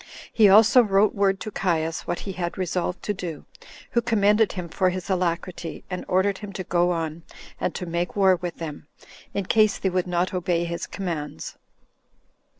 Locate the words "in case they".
9.35-9.91